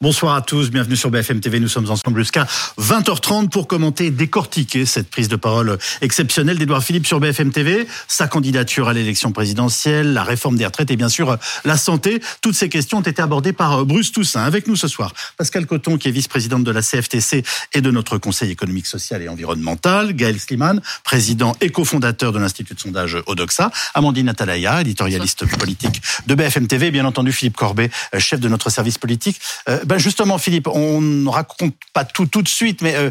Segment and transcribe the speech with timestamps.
[0.00, 1.58] Bonsoir à tous, bienvenue sur BFM TV.
[1.58, 2.46] Nous sommes ensemble jusqu'à
[2.80, 7.84] 20h30 pour commenter et décortiquer cette prise de parole exceptionnelle d'Edouard Philippe sur BFM TV,
[8.06, 12.22] sa candidature à l'élection présidentielle, la réforme des retraites et bien sûr la santé.
[12.42, 14.44] Toutes ces questions ont été abordées par Bruce Toussaint.
[14.44, 17.42] Avec nous ce soir, Pascal Coton qui est vice-présidente de la CFTC
[17.74, 22.74] et de notre Conseil économique, social et environnemental, Gaël Sliman, président et cofondateur de l'Institut
[22.74, 27.90] de sondage Odoxa, Amandine Atalaya, éditorialiste politique de BFM TV, et bien entendu Philippe Corbet,
[28.18, 29.40] chef de notre service politique.
[29.88, 33.10] Euh, ben justement, Philippe, on ne raconte pas tout tout de suite, mais euh,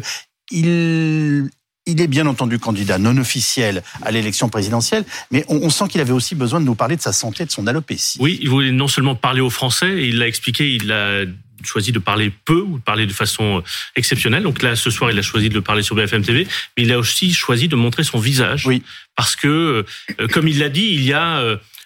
[0.50, 1.50] il,
[1.86, 6.12] il est bien entendu candidat non officiel à l'élection présidentielle, mais on, sent qu'il avait
[6.12, 8.18] aussi besoin de nous parler de sa santé, de son alopécie.
[8.20, 11.24] Oui, il voulait non seulement parler aux Français, il l'a expliqué, il a
[11.64, 13.64] choisi de parler peu ou de parler de façon
[13.96, 14.44] exceptionnelle.
[14.44, 16.92] Donc là, ce soir, il a choisi de le parler sur BFM TV, mais il
[16.92, 18.64] a aussi choisi de montrer son visage.
[18.64, 18.84] Oui.
[19.16, 19.84] Parce que,
[20.20, 21.42] euh, comme il l'a dit, il y a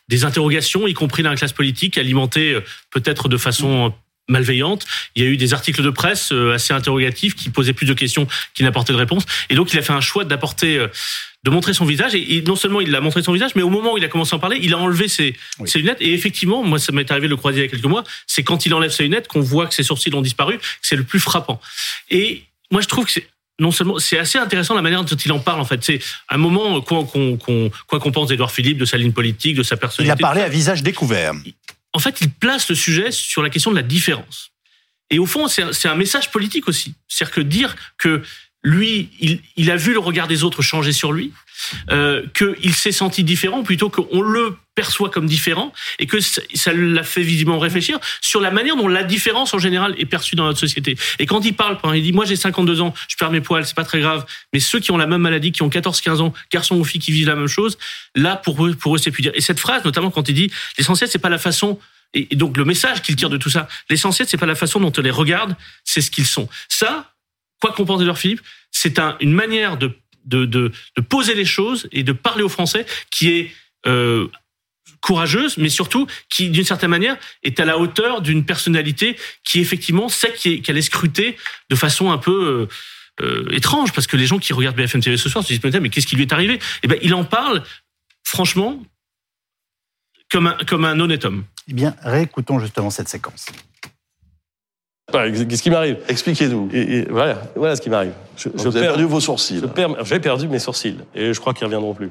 [0.09, 2.59] des interrogations, y compris dans la classe politique, alimentées
[2.91, 3.95] peut-être de façon
[4.29, 4.87] malveillante.
[5.15, 7.95] Il y a eu des articles de presse euh, assez interrogatifs qui posaient plus de
[7.95, 9.25] questions qui n'apportaient de réponses.
[9.51, 10.89] Et donc, il a fait un choix d'apporter, euh,
[11.45, 12.15] de montrer son visage.
[12.15, 14.35] Et, non seulement il a montré son visage, mais au moment où il a commencé
[14.35, 15.99] à en parler, il a enlevé ses, ses lunettes.
[16.01, 18.05] Et effectivement, moi, ça m'est arrivé de le croiser il y a quelques mois.
[18.27, 20.59] C'est quand il enlève ses lunettes qu'on voit que ses sourcils ont disparu.
[20.81, 21.61] C'est le plus frappant.
[22.11, 23.27] Et moi, je trouve que c'est
[23.61, 26.39] non seulement c'est assez intéressant la manière dont il en parle en fait c'est un
[26.39, 30.19] moment quoi qu'on quoi qu'on pense d'Edouard Philippe de sa ligne politique de sa personnalité
[30.19, 31.35] il a parlé à visage découvert
[31.93, 34.53] en fait, il place le sujet sur la question de la différence.
[35.11, 36.95] Et au fond, c'est un, message politique aussi.
[37.07, 38.23] C'est-à-dire que dire que
[38.65, 39.11] lui,
[39.57, 41.33] il, a vu le regard des autres changer sur lui,
[41.91, 47.03] euh, qu'il s'est senti différent plutôt qu'on le perçoit comme différent et que ça l'a
[47.03, 50.59] fait visiblement réfléchir sur la manière dont la différence en général est perçue dans notre
[50.59, 50.97] société.
[51.19, 53.77] Et quand il parle, il dit moi j'ai 52 ans, je perds mes poils, c'est
[53.77, 56.77] pas très grave, mais ceux qui ont la même maladie, qui ont 14-15 ans, garçons
[56.77, 57.79] ou filles qui vivent la même chose,
[58.15, 59.33] là pour eux, pour eux c'est plus dire.
[59.35, 61.79] Et cette phrase, notamment quand il dit l'essentiel c'est pas la façon
[62.15, 64.93] et donc le message qu'il tire de tout ça, l'essentiel c'est pas la façon dont
[64.97, 66.49] on les regarde, c'est ce qu'ils sont.
[66.69, 67.13] Ça,
[67.63, 69.95] quoi qu'on pense de leur Philippe, c'est un, une manière de,
[71.09, 73.53] poser les choses et de parler aux Français qui est
[73.87, 74.27] euh,
[75.01, 80.09] courageuse, mais surtout qui, d'une certaine manière, est à la hauteur d'une personnalité qui effectivement
[80.09, 81.37] sait qu'elle est scrutée
[81.71, 82.69] de façon un peu
[83.21, 85.81] euh, euh, étrange, parce que les gens qui regardent BFM TV ce soir se disent
[85.81, 86.59] mais qu'est-ce qui lui est arrivé?
[86.83, 87.63] Eh ben, il en parle
[88.25, 88.83] franchement
[90.31, 91.45] comme un, comme un honnête homme.
[91.69, 93.47] Eh bien, réécoutons justement cette séquence.
[95.13, 95.99] Qu'est-ce qui m'arrive?
[96.09, 96.71] Expliquez-nous.
[97.11, 98.13] voilà, voilà ce qui m'arrive.
[98.55, 99.63] Vous avez perdu vos sourcils.
[100.05, 102.11] J'ai perdu mes sourcils et je crois qu'ils reviendront plus.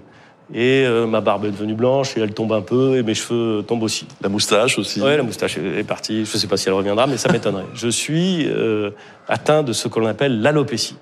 [0.54, 3.64] Et euh, ma barbe est devenue blanche et elle tombe un peu et mes cheveux
[3.64, 4.06] tombent aussi.
[4.22, 5.02] La moustache aussi.
[5.02, 6.26] Oui, la moustache est partie.
[6.26, 7.66] Je ne sais pas si elle reviendra, mais ça m'étonnerait.
[7.74, 8.92] je suis euh,
[9.30, 10.98] atteint de ce qu'on appelle l'alopécie.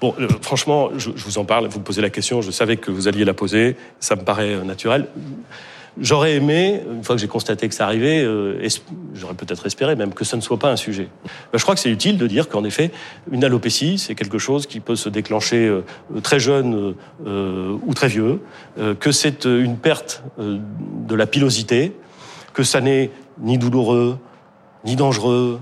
[0.00, 2.76] Bon, euh, franchement, je, je, vous en parle, vous me posez la question, je savais
[2.76, 5.06] que vous alliez la poser, ça me paraît naturel.
[6.00, 8.66] J'aurais aimé, une fois que j'ai constaté que ça arrivait, euh,
[9.14, 11.08] j'aurais peut-être espéré même que ce ne soit pas un sujet.
[11.24, 12.90] Ben, je crois que c'est utile de dire qu'en effet,
[13.30, 15.82] une alopécie, c'est quelque chose qui peut se déclencher euh,
[16.22, 16.96] très jeune
[17.26, 18.40] euh, ou très vieux,
[18.98, 21.92] que c'est une perte de la pilosité,
[22.52, 24.18] que ça n'est ni douloureux,
[24.84, 25.60] ni dangereux,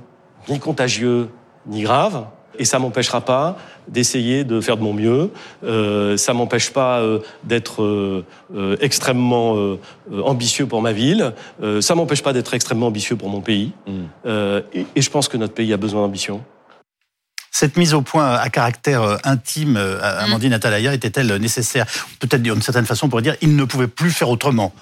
[0.48, 1.28] ni contagieux,
[1.66, 2.26] ni grave,
[2.58, 3.56] et ça m'empêchera pas
[3.88, 5.30] d'essayer de faire de mon mieux.
[5.64, 9.78] Euh, ça m'empêche pas euh, d'être euh, euh, extrêmement euh,
[10.24, 11.32] ambitieux pour ma ville.
[11.80, 13.72] ça m'empêche pas d'être extrêmement ambitieux pour mon pays.
[13.86, 14.28] Mm.
[14.74, 16.42] Et, et, je pense que notre pays a besoin d'ambition.
[17.50, 21.86] Cette mise au point à caractère intime, Amandine Atalaya, était-elle nécessaire?
[22.18, 24.72] Peut-être d'une certaine façon, on pourrait dire, il ne pouvait plus faire autrement.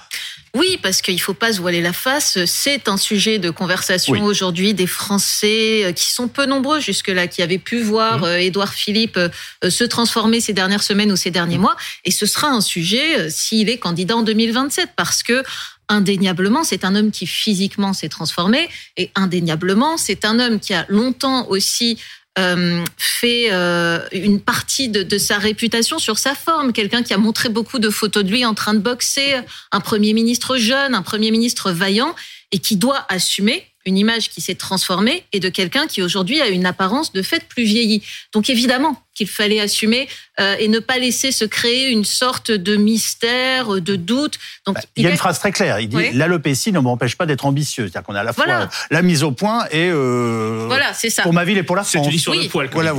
[0.56, 2.44] Oui, parce qu'il faut pas se voiler la face.
[2.44, 7.40] C'est un sujet de conversation aujourd'hui des Français euh, qui sont peu nombreux jusque-là, qui
[7.42, 8.24] avaient pu voir mmh.
[8.24, 11.62] euh, Édouard Philippe euh, se transformer ces dernières semaines ou ces derniers mmh.
[11.62, 11.76] mois.
[12.04, 15.44] Et ce sera un sujet s'il est candidat en 2027, parce que
[15.88, 20.86] indéniablement, c'est un homme qui physiquement s'est transformé et indéniablement, c'est un homme qui a
[20.88, 21.98] longtemps aussi
[22.40, 26.72] euh, fait euh, une partie de, de, sa réputation sur sa forme.
[26.72, 29.40] Quelqu'un qui a montré beaucoup de photos de lui en train de boxer,
[29.72, 32.14] un Premier ministre jeune, un Premier ministre vaillant,
[32.52, 36.48] et qui doit assumer une image qui s'est transformée et de quelqu'un qui aujourd'hui a
[36.48, 38.02] une apparence de fait plus vieillie.
[38.32, 42.76] Donc évidemment qu'il fallait assumer euh, et ne pas laisser se créer une sorte de
[42.76, 44.38] mystère, de doute.
[44.66, 45.80] Donc bah, il y a une phrase très claire.
[45.80, 47.84] Il dit l'alopécie ne m'empêche pas d'être ambitieux.
[47.84, 51.22] C'est-à-dire qu'on a à la fois la mise au point et euh, voilà, c'est ça.
[51.22, 52.06] Pour ma ville et pour la France.
[52.10, 52.48] C'est oui.
[52.48, 52.68] poil.
[52.72, 52.94] Voilà,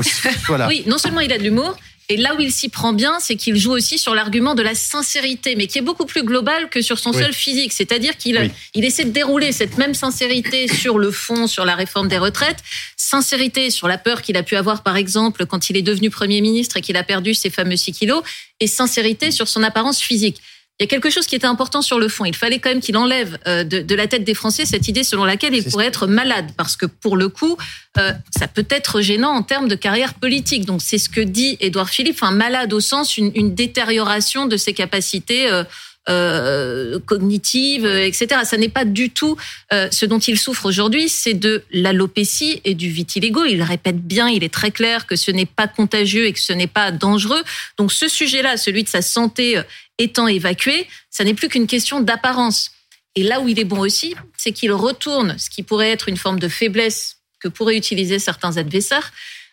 [0.48, 0.68] voilà.
[0.68, 1.78] oui, non seulement il a de l'humour,
[2.12, 4.76] et là où il s'y prend bien, c'est qu'il joue aussi sur l'argument de la
[4.76, 7.72] sincérité, mais qui est beaucoup plus global que sur son seul physique.
[7.72, 12.10] C'est-à-dire qu'il il essaie de dérouler cette même sincérité sur le fond, sur la réforme
[12.10, 12.60] des retraites,
[12.98, 16.42] sincérité sur la peur qu'il a pu avoir, par exemple, quand il est devenu Premier
[16.42, 18.24] ministre et qu'il a perdu ses fameux 6 kilos,
[18.60, 20.42] et sincérité sur son apparence physique.
[20.82, 22.26] Il y a quelque chose qui était important sur le fond.
[22.26, 25.26] Il fallait quand même qu'il enlève euh, de, la tête des Français cette idée selon
[25.26, 27.56] laquelle il pourrait être malade, parce que pour le coup,
[28.00, 30.66] euh, ça peut être gênant en termes de carrière politique.
[30.66, 34.74] Donc c'est ce que dit Édouard Philippe, enfin malade au sens une, détérioration de ses
[34.74, 35.50] capacités.
[35.52, 35.64] Euh,
[36.10, 38.42] euh, cognitive, etc.
[38.44, 39.38] Ça n'est pas du tout
[39.70, 43.46] ce dont il souffre aujourd'hui, c'est de l'alopécie et du vitiligo.
[43.46, 46.54] Il répète bien, il est très clair que ce n'est pas contagieux et que ce
[46.54, 47.44] n'est pas dangereux.
[47.78, 49.62] Donc ce sujet-là, celui de sa santé
[50.02, 52.72] étant évacué, ça n'est plus qu'une question d'apparence.
[53.16, 56.18] Et là où il est bon aussi, c'est qu'il retourne ce qui pourrait être une
[56.18, 59.12] forme de faiblesse que pourraient utiliser certains adversaires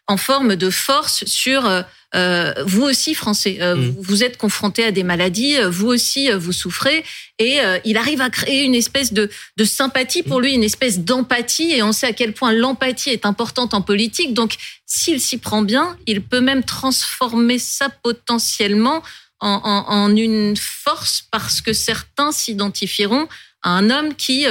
[0.08, 1.82] en forme de force sur euh,
[2.14, 3.96] euh, vous aussi Français, euh, mm.
[4.00, 7.04] vous êtes confrontés à des maladies, vous aussi vous souffrez,
[7.38, 11.72] et il arrive à créer une espèce de, de sympathie pour lui, une espèce d'empathie,
[11.72, 14.32] et on sait à quel point l'empathie est importante en politique.
[14.32, 14.54] Donc,
[14.86, 19.02] s'il s'y prend bien, il peut même transformer ça potentiellement
[19.40, 23.28] en, en, en une force parce que certains s'identifieront
[23.62, 24.46] à un homme qui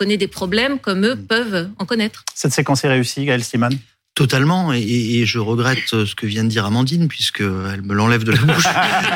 [0.00, 1.26] connaît des problèmes comme eux mm.
[1.26, 2.24] peuvent en connaître.
[2.34, 3.72] Cette séquence est réussie, Gaël Siman
[4.16, 8.38] Totalement, et, je regrette ce que vient de dire Amandine, puisqu'elle me l'enlève de la
[8.38, 8.66] bouche.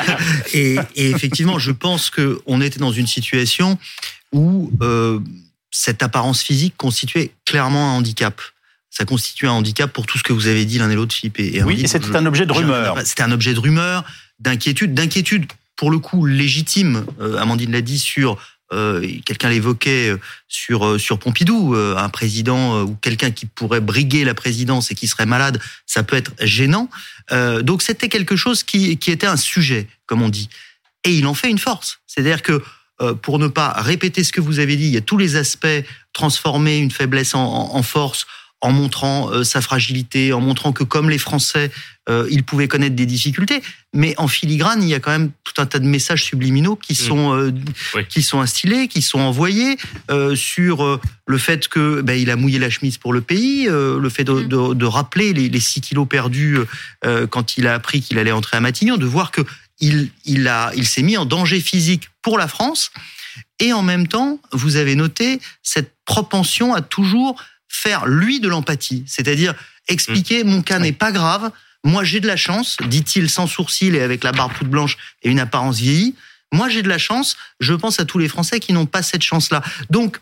[0.53, 3.77] et, effectivement, je pense qu'on était dans une situation
[4.31, 5.19] où euh,
[5.69, 8.41] cette apparence physique constituait clairement un handicap.
[8.89, 11.39] Ça constituait un handicap pour tout ce que vous avez dit l'un et l'autre, Philippe
[11.39, 12.97] et, Oui, et c'était un objet de rumeur.
[13.03, 14.05] C'était un objet de rumeur,
[14.39, 15.45] d'inquiétude, d'inquiétude
[15.75, 18.37] pour le coup légitime, euh, Amandine l'a dit, sur
[18.73, 24.33] euh, quelqu'un l'évoquait euh, sur sur Pompidou, un président ou quelqu'un qui pourrait briguer la
[24.33, 26.89] présidence et qui serait malade, ça peut être gênant.
[27.61, 30.49] donc c'était quelque chose qui qui était un sujet, comme on dit,
[31.03, 31.99] et il en fait une force.
[32.07, 32.63] C'est-à-dire que
[33.21, 35.67] pour ne pas répéter ce que vous avez dit, il y a tous les aspects
[36.13, 38.25] transformer une faiblesse en force
[38.65, 41.69] en montrant euh, sa fragilité, en montrant que comme les Français,
[42.09, 43.61] euh, il pouvait connaître des difficultés.
[43.93, 46.93] Mais en filigrane, il y a quand même tout un tas de messages subliminaux qui
[46.93, 46.95] mmh.
[46.95, 47.51] sont euh,
[48.09, 49.77] qui sont instillés, qui sont envoyés
[50.33, 54.23] sur le fait que ben, il a mouillé la chemise pour le pays, le fait
[54.23, 54.73] de, mmh.
[54.73, 56.57] de, rappeler les, les 6 kilos perdus
[57.29, 59.41] quand il a appris qu'il allait entrer à Matignon, de voir que
[59.79, 62.91] il, il a il s'est mis en danger physique pour la France.
[63.59, 69.03] Et en même temps, vous avez noté cette propension à toujours faire lui de l'empathie,
[69.07, 69.53] c'est-à-dire
[69.87, 70.47] expliquer mmh.
[70.47, 71.51] mon cas n'est pas grave,
[71.83, 75.29] moi j'ai de la chance, dit-il sans sourcil et avec la barbe toute blanche et
[75.29, 76.15] une apparence vieillie.
[76.51, 79.21] Moi j'ai de la chance, je pense à tous les Français qui n'ont pas cette
[79.21, 79.61] chance-là.
[79.89, 80.19] Donc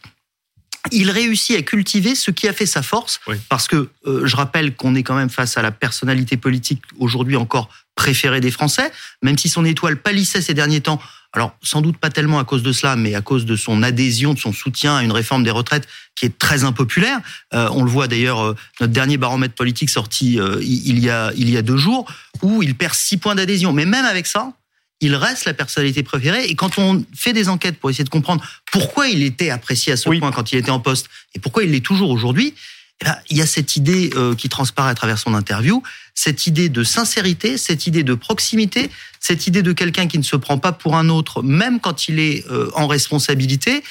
[0.92, 4.76] il réussit à cultiver ce qui a fait sa force, parce que euh, je rappelle
[4.76, 8.92] qu'on est quand même face à la personnalité politique aujourd'hui encore préférée des Français,
[9.22, 11.02] même si son étoile pâlissait ces derniers temps
[11.34, 14.36] alors, sans doute pas tellement à cause de cela, mais à cause de son adhésion,
[14.36, 17.20] de son soutien à une réforme des retraites qui est très impopulaire.
[17.56, 21.32] Euh, on le voit d'ailleurs, euh, notre dernier baromètre politique sorti euh, il, y a,
[21.36, 22.06] il y a deux jours,
[22.44, 23.74] où il perd six points d'adhésion.
[23.74, 24.54] Mais même avec ça,
[25.02, 26.46] il reste la personnalité préférée.
[26.46, 29.98] Et quand on fait des enquêtes pour essayer de comprendre pourquoi il était apprécié à
[29.98, 32.54] ce point quand il était en poste et pourquoi il l'est toujours aujourd'hui,
[33.02, 35.82] eh ben, il y a cette idée euh, qui transparaît à travers son interview,
[36.14, 40.36] cette idée de sincérité, cette idée de proximité, cette idée de quelqu'un qui ne se
[40.36, 43.84] prend pas pour un autre, même quand il est euh, en responsabilité.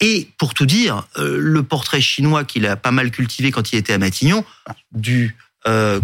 [0.00, 3.76] Et pour tout dire, euh, le portrait chinois qu'il a pas mal cultivé quand il
[3.76, 4.44] était à Matignon,
[4.92, 5.36] du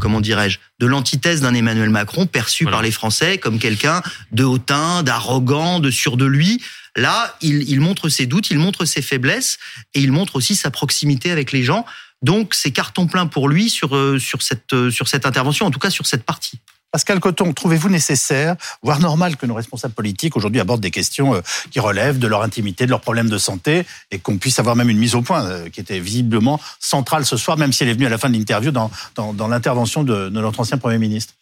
[0.01, 4.03] comment dirais-je, de l'antithèse d'un Emmanuel Macron perçu par les Français comme quelqu'un
[4.33, 6.61] de hautain, d'arrogant, de sûr de lui.
[6.97, 9.59] Là, il, il montre ses doutes, il montre ses faiblesses
[9.95, 11.87] et il montre aussi sa proximité avec les gens.
[12.23, 15.70] Donc c'est carton plein pour lui sur, euh, sur, cette, euh, sur cette intervention, en
[15.70, 16.58] tout cas sur cette partie.
[16.93, 21.41] Pascal Coton, trouvez-vous nécessaire, voire normal que nos responsables politiques aujourd'hui abordent des questions euh,
[21.70, 24.91] qui relèvent de leur intimité, de leurs problèmes de santé, et qu'on puisse avoir même
[24.91, 28.06] une mise au point qui était visiblement centrale ce soir, même si elle est venue
[28.06, 31.32] à la fin de l'interview dans, dans, l'intervention de notre ancien Premier ministre?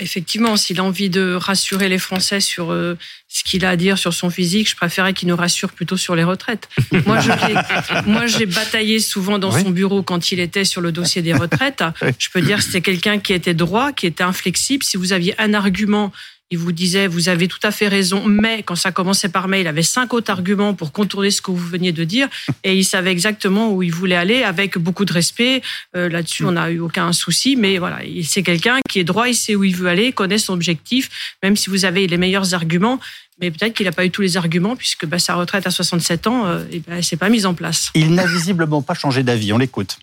[0.00, 2.96] Effectivement, s'il a envie de rassurer les Français sur euh,
[3.28, 6.14] ce qu'il a à dire sur son physique, je préférais qu'il nous rassure plutôt sur
[6.14, 6.68] les retraites.
[7.06, 7.18] Moi,
[8.06, 11.84] moi, j'ai bataillé souvent dans son bureau quand il était sur le dossier des retraites.
[12.18, 14.82] Je peux dire que c'était quelqu'un qui était droit, qui était inflexible.
[14.82, 16.12] Si vous aviez un argument
[16.50, 19.62] il vous disait, vous avez tout à fait raison, mais quand ça commençait par mail,
[19.62, 22.28] il avait cinq autres arguments pour contourner ce que vous veniez de dire,
[22.64, 25.62] et il savait exactement où il voulait aller, avec beaucoup de respect.
[25.96, 29.34] Euh, là-dessus, on n'a eu aucun souci, mais voilà, c'est quelqu'un qui est droit, il
[29.34, 32.98] sait où il veut aller, connaît son objectif, même si vous avez les meilleurs arguments.
[33.40, 36.26] Mais peut-être qu'il n'a pas eu tous les arguments, puisque bah, sa retraite à 67
[36.26, 37.90] ans, euh, et ben, s'est pas mise en place.
[37.94, 39.98] Il n'a visiblement pas changé d'avis, on l'écoute.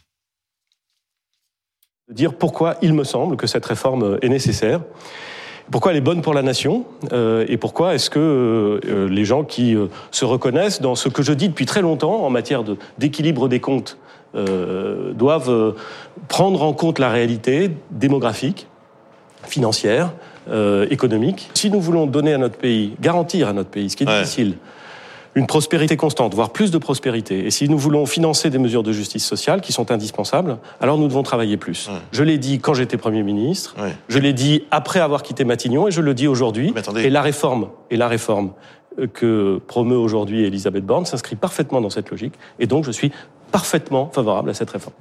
[2.09, 4.79] Dire pourquoi il me semble que cette réforme est nécessaire
[5.71, 9.43] pourquoi elle est bonne pour la nation euh, et pourquoi est-ce que euh, les gens
[9.43, 12.63] qui euh, se reconnaissent dans ce que je dis depuis très longtemps en matière
[12.97, 13.97] d'équilibre des comptes
[15.15, 15.73] doivent
[16.27, 18.67] prendre en compte la réalité démographique,
[19.47, 20.11] financière,
[20.49, 21.49] euh, économique.
[21.55, 24.19] Si nous voulons donner à notre pays, garantir à notre pays, ce qui est Ouais.
[24.21, 24.53] difficile,
[25.37, 28.91] une prospérité constante, voire plus de prospérité, et si nous voulons financer des mesures de
[28.91, 31.87] justice sociale qui sont indispensables, alors nous devons travailler plus.
[31.89, 31.99] Ouais.
[32.11, 33.95] Je l'ai dit quand j'étais Premier ministre, Ouais.
[34.09, 36.73] je l'ai dit après avoir quitté Matignon, et je le dis aujourd'hui.
[36.97, 38.53] Et la réforme, et la réforme
[38.99, 43.11] euh, que promeut aujourd'hui Elisabeth Borne s'inscrit parfaitement dans cette logique, et donc je suis
[43.51, 44.95] parfaitement favorable à cette réforme.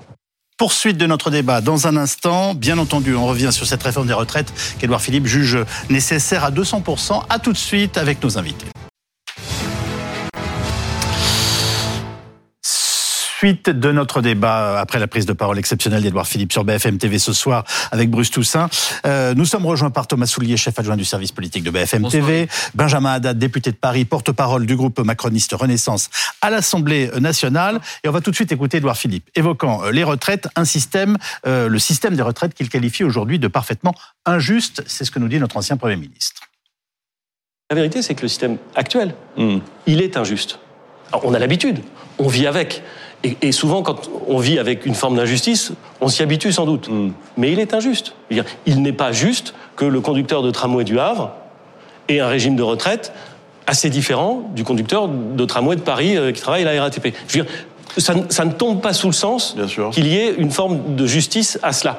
[0.58, 2.54] Poursuite de notre débat dans un instant.
[2.54, 5.58] Bien entendu, on revient sur cette réforme des retraites qu'Edouard Philippe juge
[5.90, 7.22] nécessaire à 200%.
[7.28, 8.66] À tout de suite avec nos invités.
[13.38, 17.18] Suite de notre débat après la prise de parole exceptionnelle d'Edouard Philippe sur BFM TV
[17.18, 18.70] ce soir avec Bruce Toussaint.
[19.04, 22.48] Euh, nous sommes rejoints par Thomas Soulier, chef adjoint du service politique de BFM TV,
[22.74, 26.08] Benjamin Haddad, député de Paris, porte-parole du groupe macroniste Renaissance
[26.40, 27.78] à l'Assemblée nationale.
[28.04, 31.18] Et on va tout de suite écouter Edouard Philippe évoquant euh, les retraites, un système,
[31.46, 34.82] euh, le système des retraites qu'il qualifie aujourd'hui de parfaitement injuste.
[34.86, 36.40] C'est ce que nous dit notre ancien Premier ministre.
[37.68, 39.58] La vérité, c'est que le système actuel, Hmm.
[39.86, 40.58] il est injuste.
[41.12, 41.80] Alors, on a l'habitude,
[42.18, 42.82] on vit avec.
[43.26, 46.88] Et, et souvent, quand on vit avec une forme d'injustice, on s'y habitue sans doute.
[46.88, 47.10] Mm.
[47.36, 48.14] Mais il est injuste.
[48.66, 51.32] Il n'est pas juste que le conducteur de tramway du Havre
[52.08, 53.12] ait un régime de retraite
[53.66, 57.12] assez différent du conducteur de tramway de Paris euh, qui travaille à la RATP.
[57.26, 57.52] Je veux dire,
[57.98, 59.56] ça, ne- ça ne tombe pas sous le sens
[59.90, 61.98] qu'il y ait une forme de justice à cela.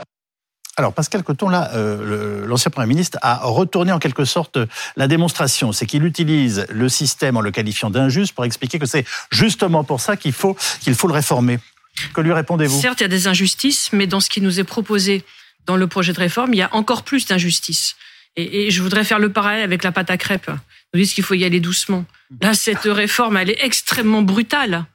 [0.79, 4.59] Alors Pascal Coton, là, euh, l'ancien Premier ministre a retourné en quelque sorte
[4.95, 5.71] la démonstration.
[5.71, 10.01] C'est qu'il utilise le système en le qualifiant d'injuste pour expliquer que c'est justement pour
[10.01, 11.57] ça qu'il faut, qu'il faut le réformer.
[12.13, 12.79] Que lui répondez-vous?
[12.79, 15.25] Certes, il y a des injustices, mais dans ce qui nous est proposé
[15.65, 17.95] dans le projet de réforme, il y a encore plus d'injustices.
[18.35, 20.51] Et, je voudrais faire le parallèle avec la pâte à crêpes.
[20.93, 22.05] Nous disent qu'il faut y aller doucement.
[22.39, 24.85] Là, cette réforme, elle est extrêmement brutale.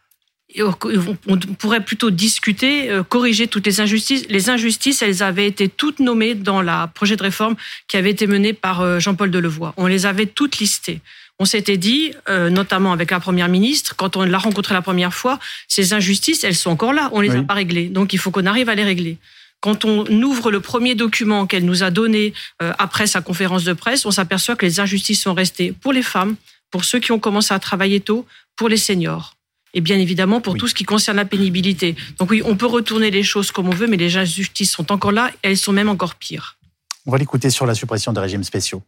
[0.60, 4.26] On pourrait plutôt discuter, euh, corriger toutes les injustices.
[4.28, 7.54] Les injustices, elles avaient été toutes nommées dans la projet de réforme
[7.88, 9.72] qui avait été menée par euh, Jean-Paul Delevoye.
[9.76, 11.00] On les avait toutes listées.
[11.38, 15.14] On s'était dit, euh, notamment avec la première ministre, quand on l'a rencontrée la première
[15.14, 17.08] fois, ces injustices, elles sont encore là.
[17.12, 17.88] On les a pas réglées.
[17.88, 19.18] Donc il faut qu'on arrive à les régler.
[19.60, 24.04] Quand on ouvre le premier document qu'elle nous a donné après sa conférence de presse,
[24.06, 26.36] on s'aperçoit que les injustices sont restées pour les femmes,
[26.70, 29.34] pour ceux qui ont commencé à travailler tôt, pour les seniors.
[29.74, 30.58] Et bien évidemment pour Oui.
[30.60, 31.96] tout ce qui concerne la pénibilité.
[32.18, 35.12] Donc oui, on peut retourner les choses comme on veut, mais les injustices sont encore
[35.12, 36.58] là et elles sont même encore pires.
[37.06, 38.82] On va l'écouter sur la suppression des régimes spéciaux.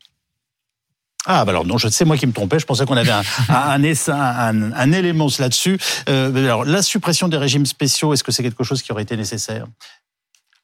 [1.27, 2.59] Ah, bah alors non, je sais moi qui me trompais.
[2.59, 4.15] Je pensais qu'on avait un, un, un, essa-
[4.49, 5.79] un- un élément là-dessus.
[6.11, 9.17] Euh, alors, la suppression des régimes spéciaux, est-ce que c'est quelque chose qui aurait été
[9.17, 9.67] nécessaire?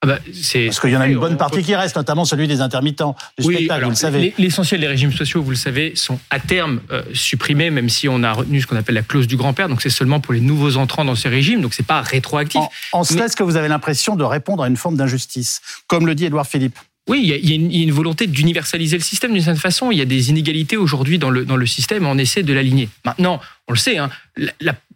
[0.02, 2.48] Ah bah, Parce qu'il y en a une bonne on- partie qui reste, notamment celui
[2.48, 4.32] des intermittents du Oui, spectacle, alors, vous le savez.
[4.38, 8.22] L'essentiel des régimes sociaux, vous le savez, sont à terme euh, supprimés, même si on
[8.22, 9.68] a retenu ce qu'on appelle la clause du grand-père.
[9.68, 12.62] Donc c'est seulement pour les nouveaux entrants dans ces régimes, donc c'est pas rétroactif.
[12.92, 15.60] En, en cela, Mais- est-ce que vous avez l'impression de répondre à une forme d'injustice,
[15.86, 16.78] comme le dit Édouard Philippe?
[17.06, 19.90] Oui, il y, a, il y a une, volonté d'universaliser le système d'une certaine façon.
[19.90, 22.88] Il y a des inégalités aujourd'hui dans le, dans le système, on essaie de l'aligner.
[23.04, 24.10] Maintenant, on le sait, hein,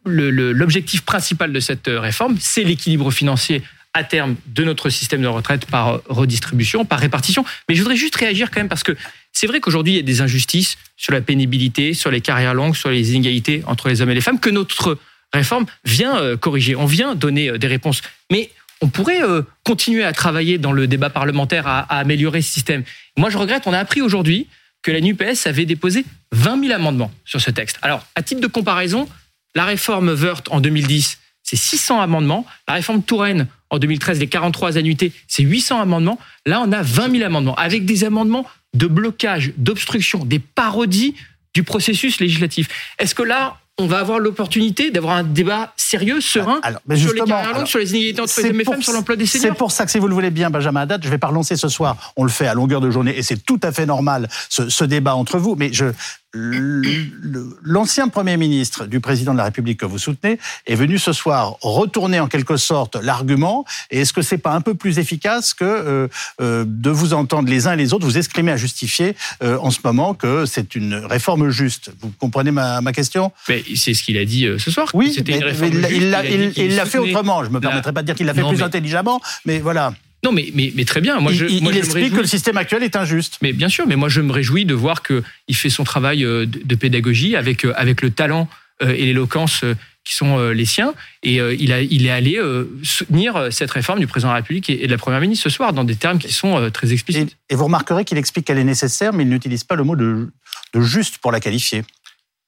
[0.07, 3.63] l'objectif principal de cette euh, réforme, c'est l'équilibre financier
[3.95, 7.45] à terme de notre système de retraite par redistribution, par répartition.
[7.69, 8.97] Mais je voudrais juste réagir quand même parce que
[9.33, 12.77] c'est vrai qu'aujourd'hui, il y a des injustices sur la pénibilité, sur les carrières longues,
[12.77, 14.99] sur les inégalités entre les hommes et les femmes que notre
[15.33, 16.77] réforme vient euh, corriger.
[16.77, 18.03] On vient donner euh, des réponses.
[18.31, 22.53] Mais on pourrait euh, continuer à travailler dans le débat parlementaire à, à améliorer ce
[22.53, 22.85] système.
[23.17, 24.47] Moi, je regrette, on a appris aujourd'hui
[24.83, 27.79] que la NUPES avait déposé 20 000 amendements sur ce texte.
[27.83, 29.09] Alors, à titre de comparaison,
[29.55, 32.47] la réforme Wörth en 2010, c'est 600 amendements.
[32.69, 36.19] La réforme Touraine en 2013, les 43 annuités, c'est 800 amendements.
[36.47, 41.15] Là, on a 20 000 amendements, avec des amendements de blocage, d'obstruction, des parodies
[41.55, 42.69] du processus législatif.
[42.99, 47.13] Est-ce que là, on va avoir l'opportunité d'avoir un débat sérieux, serein, Alors, mais sur
[47.13, 48.93] les carrières longues, alors, sur les inégalités entre les C'est hommes et pour- femmes, sur
[48.93, 51.09] l'emploi des C'est seniors pour ça que si vous le voulez bien, Benjamin Haddad, je
[51.09, 52.13] vais pas relancer ce soir.
[52.17, 54.85] On le fait à longueur de journée et c'est tout à fait normal ce, ce
[54.85, 55.57] débat entre vous.
[55.57, 55.87] Mais je,
[56.35, 61.57] l'ancien Premier ministre du président de la République que vous soutenez est venu ce soir
[61.63, 63.65] retourner en quelque sorte l'argument.
[63.91, 66.09] Et est-ce que c'est pas un peu plus efficace que euh,
[66.41, 69.71] euh, de vous entendre les uns et les autres vous exprimer à justifier euh, en
[69.71, 71.91] ce moment que c'est une réforme juste?
[72.01, 73.33] Vous comprenez ma, ma question?
[73.49, 74.89] Mais c'est ce qu'il a dit euh, ce soir.
[74.95, 76.01] Oui, c'était une réforme mais il-
[76.43, 77.45] juste, il l'a fait autrement.
[77.45, 79.59] Je me la- permettrai pas de dire qu'il l'a fait Non, plus mais- intelligemment, mais
[79.61, 79.95] voilà.
[80.25, 81.21] Non, mais, mais, mais très bien.
[81.21, 82.97] Moi, il je, il- moi, il je me explique réjouis- que le système actuel est
[82.97, 83.39] injuste.
[83.43, 86.25] Mais bien sûr, mais moi je me réjouis de voir que il fait son travail
[86.25, 88.49] euh, de, pédagogie avec euh, avec le talent
[88.83, 89.65] euh, et l'éloquence
[90.05, 90.93] qui sont les siens.
[91.23, 92.39] Et il a il est allé
[92.83, 95.51] soutenir cette réforme du président de la République et et de la première ministre ce
[95.55, 97.37] soir dans des termes qui sont très Et, explicites.
[97.49, 100.31] et vous remarquerez qu'il explique qu'elle est nécessaire, mais il n'utilise pas le mot de,
[100.75, 101.85] de juste pour la qualifier.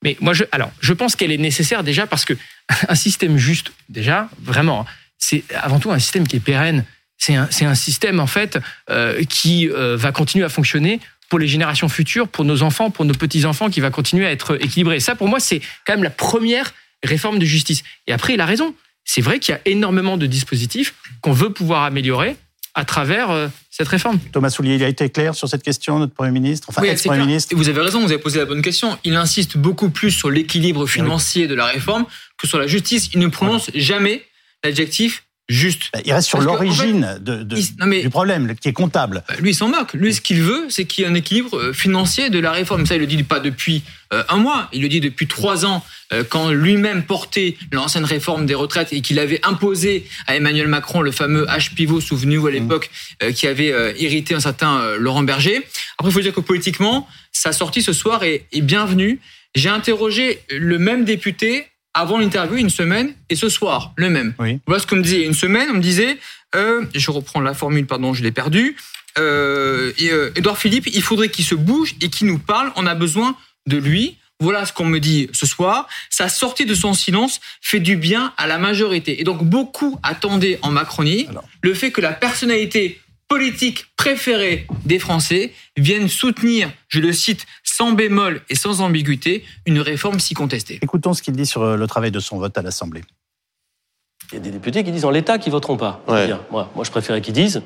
[0.04, 2.34] Mais moi je alors je pense qu'elle est nécessaire déjà parce que
[2.88, 4.84] un système juste déjà vraiment
[5.18, 6.84] c'est avant tout un système qui est pérenne.
[7.18, 8.58] C'est un, système en fait
[8.90, 13.04] euh, qui euh, va continuer à fonctionner pour les générations futures, pour nos enfants, pour
[13.04, 15.00] nos petits-enfants, qui va continuer à être équilibré.
[15.00, 17.82] Ça, pour moi, c'est quand même la première réforme de justice.
[18.06, 18.74] Et après, il a raison.
[19.04, 22.36] C'est vrai qu'il y a énormément de dispositifs qu'on veut pouvoir améliorer
[22.74, 24.18] à travers euh, cette réforme.
[24.32, 27.24] Thomas Soulier, il a été clair sur cette question, notre Premier ministre, enfin Oui, ex-Premier
[27.24, 27.52] ministre.
[27.52, 28.98] Et vous avez raison, vous avez posé la bonne question.
[29.02, 32.04] Il insiste beaucoup plus sur l'équilibre financier de la réforme
[32.36, 33.08] que sur la justice.
[33.14, 34.24] Il ne prononce jamais
[34.62, 35.84] l'adjectif juste.
[36.04, 39.22] Il reste sur en l'origine de, de- du problème, qui est comptable.
[39.28, 39.92] Bah, Lui, il s'en moque.
[39.94, 42.84] Lui, ce qu'il veut, c'est qu'il y ait un équilibre euh, financier de la réforme.
[42.86, 44.68] Ça, il le dit pas depuis euh, un mois.
[44.72, 49.00] Il le dit depuis trois ans, euh, quand lui-même portait l'ancienne réforme des retraites et
[49.00, 52.90] qu'il avait imposé à Emmanuel Macron le fameux H pivot, souvenez-vous à l'époque,
[53.22, 55.62] euh, qui avait irrité un certain Laurent Berger.
[55.98, 59.20] Après, il faut dire que politiquement, sa sortie ce soir est, est bienvenue.
[59.54, 64.34] J'ai interrogé le même député avant l'interview, une semaine, et ce soir, le même.
[64.38, 64.60] Oui.
[64.66, 65.24] Voilà ce qu'on me disait?
[65.24, 66.18] Une semaine, on me disait,
[66.54, 68.76] euh, je reprends la formule, pardon, je l'ai perdue.
[69.18, 72.70] Euh, et, euh, Edouard Philippe, il faudrait qu'il se bouge et qu'il nous parle.
[72.76, 73.34] On a besoin
[73.66, 74.18] de lui.
[74.40, 75.88] Voilà ce qu'on me dit ce soir.
[76.10, 79.18] Sa sortie de son silence fait du bien à la majorité.
[79.18, 81.44] Et donc beaucoup attendaient en Macronie Alors.
[81.62, 87.46] le fait que la personnalité politique préférée des Français vienne soutenir, je le cite,
[87.76, 90.78] sans bémol et sans ambiguïté, une réforme si contestée.
[90.80, 93.02] Écoutons ce qu'il dit sur euh, le travail de son vote à l'Assemblée.
[94.32, 96.02] Il y a des députés qui disent en l'état qu'ils voteront pas.
[96.08, 96.26] Ouais.
[96.26, 97.62] Bien, moi, moi, je préférais qu'ils disent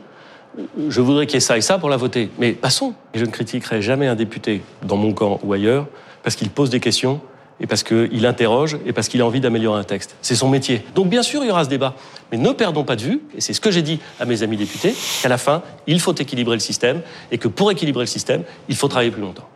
[0.59, 2.29] euh, je voudrais qu'il y ait ça et ça pour la voter.
[2.39, 2.95] Mais passons.
[3.15, 5.87] Et je ne critiquerai jamais un député dans mon camp ou ailleurs
[6.25, 7.21] parce qu'il pose des questions
[7.61, 10.17] et parce qu'il interroge et parce qu'il a envie d'améliorer un texte.
[10.23, 10.85] C'est son métier.
[10.97, 11.95] Donc bien sûr, il y aura ce débat.
[12.33, 14.57] Mais ne perdons pas de vue, et c'est ce que j'ai dit à mes amis
[14.57, 18.43] députés, qu'à la fin, il faut équilibrer le système et que pour équilibrer le système,
[18.69, 19.49] il faut travailler plus longtemps.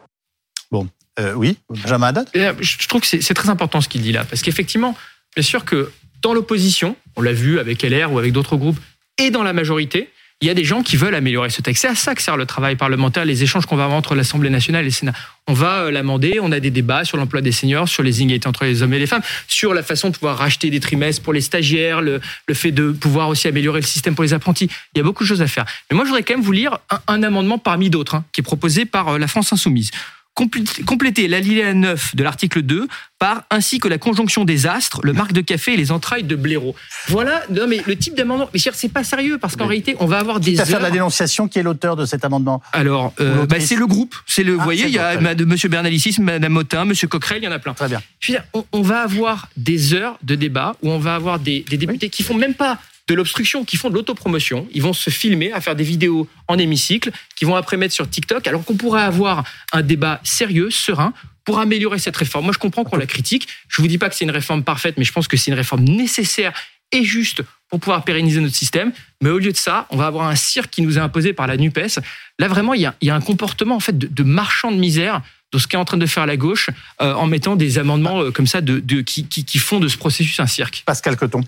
[1.20, 2.28] Euh, oui, Benjamin Haddad?
[2.36, 4.96] Euh, Je trouve que c'est très important ce qu'il dit là, parce qu'effectivement,
[5.34, 5.92] bien sûr que
[6.22, 8.78] dans l'opposition, on l'a vu avec LR ou avec d'autres groupes,
[9.18, 11.82] et dans la majorité, il y a des gens qui veulent améliorer ce texte.
[11.82, 14.50] C'est à ça que sert le travail parlementaire, les échanges qu'on va avoir entre l'Assemblée
[14.50, 15.12] nationale et le Sénat.
[15.46, 18.48] On va euh, l'amender, on a des débats sur l'emploi des seniors, sur les inégalités
[18.48, 21.32] entre les hommes et les femmes, sur la façon de pouvoir racheter des trimestres pour
[21.32, 22.20] les stagiaires, le,
[22.52, 24.68] fait de pouvoir aussi améliorer le système pour les apprentis.
[24.94, 25.64] Il y a beaucoup de choses à faire.
[25.90, 28.44] Mais moi, je voudrais quand même vous lire un, amendement parmi d'autres, hein, qui est
[28.44, 29.92] proposé par la France Insoumise.
[30.34, 32.88] Complé- Compléter l'alinéa 9 de l'article 2
[33.20, 36.34] par ainsi que la conjonction des astres, le marc de café et les entrailles de
[36.34, 36.74] blaireau.
[37.06, 40.18] Voilà, non mais le type d'amendement, mais c'est pas sérieux parce qu'en réalité, on va
[40.18, 42.60] avoir des à faire la dénonciation, qui est l'auteur de cet amendement?
[42.72, 44.16] Alors, euh, bah, c'est le groupe.
[44.26, 45.16] C'est le, vous Ah, voyez, il y a
[45.46, 47.74] Monsieur Bernalicis, Madame Motin, Monsieur Coquerel, il y en a plein.
[47.74, 48.02] Très bien.
[48.18, 51.38] Je veux dire, on, on va avoir des heures de débat où on va avoir
[51.38, 54.66] des, des députés qui font même pas de l'obstruction, qui font de l'autopromotion.
[54.72, 58.08] Ils vont se filmer à faire des vidéos en hémicycle, qui vont après mettre sur
[58.08, 61.12] TikTok, alors qu'on pourrait avoir un débat sérieux, serein,
[61.44, 62.46] pour améliorer cette réforme.
[62.46, 63.48] Moi, je comprends qu'on la critique.
[63.68, 65.56] Je vous dis pas que c'est une réforme parfaite, mais je pense que c'est une
[65.56, 66.52] réforme nécessaire
[66.92, 68.92] et juste pour pouvoir pérenniser notre système.
[69.20, 71.46] Mais au lieu de ça, on va avoir un cirque qui nous est imposé par
[71.46, 71.98] la NUPES.
[72.38, 75.20] Là, vraiment, il y a, un comportement en fait de, de marchand de misère
[75.52, 78.30] de ce qu'est en train de faire la gauche euh, en mettant des amendements euh,
[78.30, 80.82] comme ça de, de- qui, qui, qui font de ce processus un cirque.
[80.86, 81.44] Pascal Coton.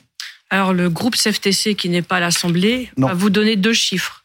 [0.50, 4.24] Alors, le groupe CFTC, qui n'est pas à l'Assemblée, va vous donner deux chiffres.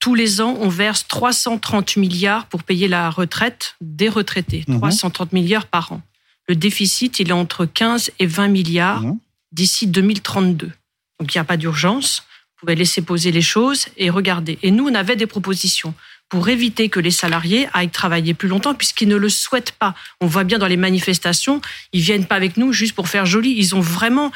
[0.00, 4.64] Tous les ans, on verse 330 milliards pour payer la retraite des retraités.
[4.68, 4.78] Mhm.
[4.78, 6.02] 330 milliards par an.
[6.48, 9.18] Le déficit, il est entre 15 et 20 milliards Mhm.
[9.52, 10.70] d'ici 2032.
[11.18, 12.22] Donc, il n'y a pas d'urgence.
[12.50, 14.58] Vous pouvez laisser poser les choses et regarder.
[14.62, 15.94] Et nous, on avait des propositions
[16.28, 19.94] pour éviter que les salariés aillent travailler plus longtemps puisqu'ils ne le souhaitent pas.
[20.20, 21.60] On voit bien dans les manifestations,
[21.92, 23.54] ils viennent pas avec nous juste pour faire joli.
[23.56, 24.32] Ils ont vraiment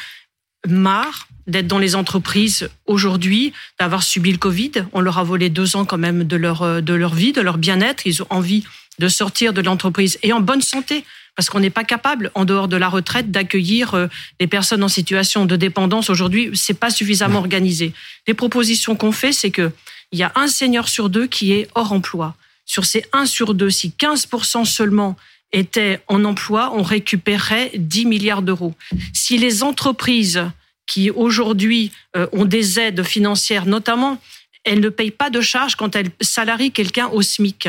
[0.66, 4.73] marre d'être dans les entreprises aujourd'hui, d'avoir subi le Covid.
[4.92, 7.40] On leur a volé deux ans quand même de leur, euh, de leur vie, de
[7.40, 8.07] leur bien-être.
[8.07, 8.64] Ils ont envie
[8.99, 11.05] de sortir de l'entreprise et en bonne santé.
[11.37, 14.09] Parce qu'on n'est pas capable, en dehors de la retraite, d'accueillir euh,
[14.40, 16.11] les personnes en situation de dépendance.
[16.11, 17.92] Aujourd'hui, c'est pas suffisamment organisé.
[18.27, 19.71] Les propositions qu'on fait, c'est que
[20.11, 22.35] il y a un senior sur deux qui est hors emploi.
[22.66, 25.16] Sur ces 1 sur 2, si 15% seulement
[25.53, 28.75] étaient en emploi, on récupérerait 10 milliards d'euros.
[29.13, 30.45] Si les entreprises
[30.87, 34.19] qui aujourd'hui euh, ont des aides financières, notamment,
[34.65, 37.69] elles ne payent pas de charges quand elles salarient quelqu'un au SMIC.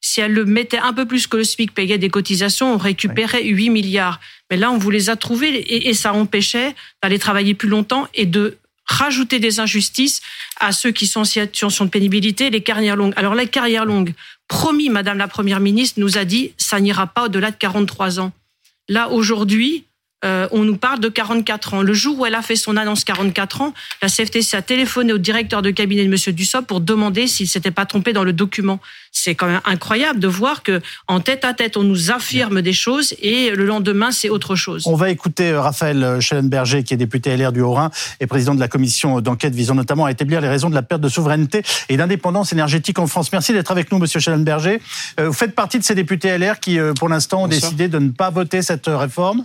[0.00, 3.44] Si elles le mettaient un peu plus que le SMIC, payaient des cotisations, on récupérait
[3.44, 4.20] 8 milliards.
[4.50, 8.26] Mais là, on vous les a trouvés et ça empêchait d'aller travailler plus longtemps et
[8.26, 10.20] de rajouter des injustices
[10.60, 13.12] à ceux qui sont en situation de pénibilité, les carrières longues.
[13.16, 14.14] Alors, les carrières longues,
[14.48, 18.32] promis, Madame la Première ministre nous a dit, ça n'ira pas au-delà de 43 ans.
[18.88, 19.84] Là, aujourd'hui,
[20.26, 21.82] euh, on nous parle de 44 ans.
[21.82, 25.18] Le jour où elle a fait son annonce 44 ans, la CFTC a téléphoné au
[25.18, 26.34] directeur de cabinet de M.
[26.34, 28.80] Dussopt pour demander s'il s'était pas trompé dans le document.
[29.12, 32.72] C'est quand même incroyable de voir que en tête à tête, on nous affirme des
[32.72, 34.82] choses et le lendemain, c'est autre chose.
[34.86, 38.60] On va écouter euh, Raphaël Schellenberger, qui est député LR du Haut-Rhin et président de
[38.60, 41.96] la commission d'enquête visant notamment à établir les raisons de la perte de souveraineté et
[41.96, 43.30] d'indépendance énergétique en France.
[43.32, 44.80] Merci d'être avec nous, Monsieur Schellenberger.
[45.18, 48.30] Vous faites partie de ces députés LR qui, pour l'instant, ont décidé de ne pas
[48.30, 49.44] voter cette réforme?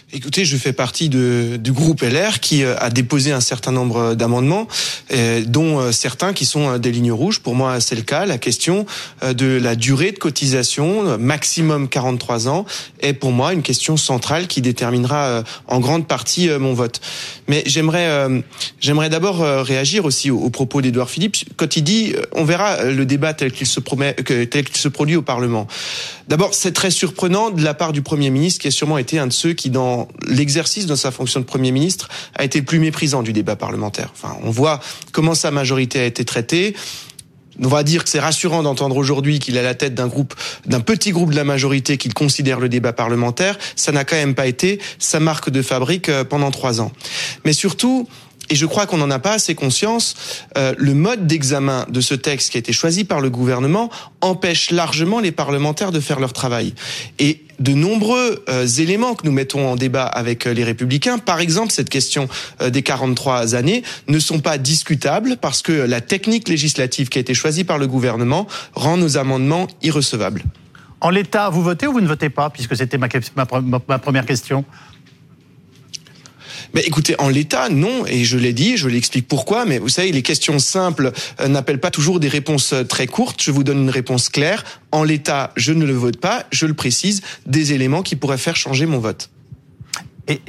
[0.13, 4.13] Écoutez, je fais partie de, du groupe LR qui euh, a déposé un certain nombre
[4.13, 4.67] d'amendements,
[5.13, 7.39] euh, dont euh, certains qui sont des lignes rouges.
[7.39, 8.25] Pour moi, c'est le cas.
[8.25, 8.85] La question
[9.21, 12.65] de la durée de cotisation, maximum 43 ans,
[12.99, 16.99] est pour moi une question centrale qui déterminera en grande partie mon vote.
[17.47, 18.43] Mais j'aimerais,
[18.79, 23.33] j'aimerais d'abord réagir aussi aux, propos d'Edouard Philippe quand il dit, on verra le débat
[23.33, 25.67] tel qu'il se promet, tel qu'il se produit au Parlement.
[26.27, 29.27] D'abord, c'est très surprenant de la part du Premier ministre, qui a sûrement été un
[29.27, 32.79] de ceux qui, dans l'exercice de sa fonction de Premier ministre, a été le plus
[32.79, 34.11] méprisant du débat parlementaire.
[34.13, 34.79] Enfin, on voit
[35.11, 36.75] comment sa majorité a été traitée.
[37.63, 40.33] On va dire que c'est rassurant d'entendre aujourd'hui qu'il est à la tête d'un groupe,
[40.65, 43.57] d'un petit groupe de la majorité qu'il considère le débat parlementaire.
[43.75, 46.91] Ça n'a quand même pas été sa marque de fabrique euh, pendant trois ans.
[47.45, 48.07] Mais surtout,
[48.51, 50.13] et je crois qu'on n'en a pas assez conscience,
[50.57, 54.71] euh, le mode d'examen de ce texte qui a été choisi par le gouvernement empêche
[54.71, 56.73] largement les parlementaires de faire leur travail.
[57.17, 61.39] Et de nombreux euh, éléments que nous mettons en débat avec euh, les républicains, par
[61.39, 62.27] exemple cette question
[62.61, 67.33] des 43 années, ne sont pas discutables parce que la technique législative qui a été
[67.33, 70.43] choisie par le gouvernement rend nos amendements irrecevables.
[70.99, 74.65] En l'état, vous votez ou vous ne votez pas, puisque c'était ma première question?
[76.73, 80.11] Mais écoutez, en l'état, non, et je l'ai dit, je l'explique pourquoi, mais vous savez,
[80.11, 83.41] les questions simples euh, n'appellent pas toujours des réponses euh, très courtes.
[83.41, 84.63] Je vous donne une réponse claire.
[84.91, 88.55] En l'état, je ne le vote pas, je le précise, des éléments qui pourraient faire
[88.55, 89.29] changer mon vote.
[90.27, 90.39] Et,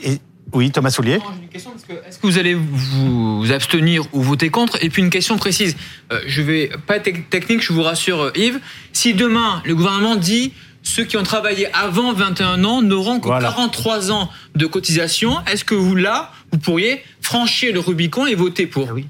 [0.52, 1.18] oui, Thomas Soulier.
[1.54, 4.76] Est-ce que vous allez vous abstenir ou voter contre?
[4.85, 5.76] Et puis une question précise.
[6.12, 8.61] Euh, je vais pas être technique, je vous rassure, Yves.
[8.92, 14.10] Si demain le gouvernement dit ceux qui ont travaillé avant 21 ans n'auront que 43
[14.10, 15.36] ans de cotisation.
[15.46, 18.90] Est-ce que vous, là, vous pourriez franchir le Rubicon et voter pour?
[18.92, 19.06] Oui.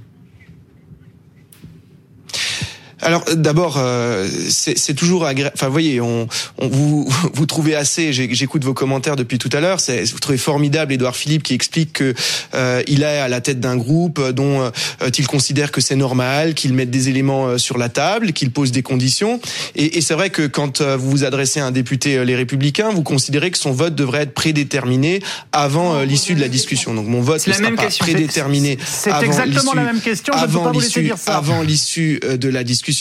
[3.02, 5.54] Alors d'abord, euh, c'est toujours agréable.
[5.56, 8.12] Enfin, vous voyez, on, on, vous vous trouvez assez.
[8.12, 9.78] J'écoute vos commentaires depuis tout à l'heure.
[9.78, 12.14] Vous trouvez formidable Édouard Philippe qui explique que
[12.54, 16.54] euh, il est à la tête d'un groupe dont euh, il considère que c'est normal,
[16.54, 19.40] qu'il mette des éléments euh, sur la table, qu'il pose des conditions.
[19.74, 22.90] Et, et c'est vrai que quand euh, vous vous adressez à un député Les Républicains,
[22.90, 25.20] vous considérez que son vote devrait être prédéterminé
[25.52, 26.94] avant l'issue de la discussion.
[26.94, 28.78] Donc mon vote ne sera pas prédéterminé.
[28.84, 30.32] C'est exactement la même question.
[30.36, 32.91] Je avant l'issue de la discussion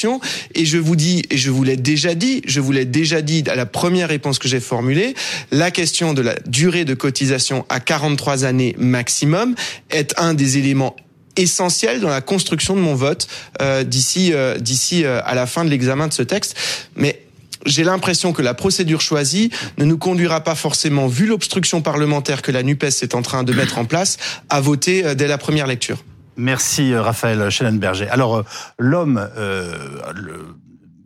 [0.56, 3.44] et je vous dis, et je vous l'ai déjà dit, je vous l'ai déjà dit
[3.48, 5.16] à la première réponse que j'ai formulée,
[5.52, 9.56] la question de la durée de cotisation à 43 années maximum
[9.90, 10.96] est un des éléments
[11.38, 13.28] essentiels dans la construction de mon vote
[13.62, 16.56] euh, d'ici euh, d'ici euh, à la fin de l'examen de ce texte.
[16.96, 17.22] Mais
[17.66, 22.52] j'ai l'impression que la procédure choisie ne nous conduira pas forcément, vu l'obstruction parlementaire que
[22.52, 24.18] la NUPES est en train de mettre en place,
[24.50, 26.04] à voter dès la première lecture.
[26.38, 28.08] Merci euh, Raphaël Schellenberger.
[28.10, 28.44] Alors euh,
[28.78, 29.74] l'homme, euh,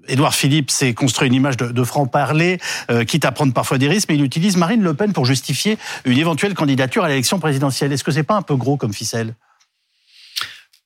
[0.08, 2.60] Édouard Philippe s'est construit une image de, franc-parler,
[3.08, 6.20] quitte à prendre parfois des risques, mais il utilise Marine Le Pen pour justifier une
[6.20, 7.92] éventuelle candidature à l'élection présidentielle.
[7.92, 9.34] Est-ce que c'est pas un peu gros comme ficelle?